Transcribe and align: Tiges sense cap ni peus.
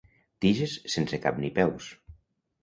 Tiges 0.45 0.73
sense 0.93 1.19
cap 1.27 1.37
ni 1.45 1.53
peus. 1.59 1.93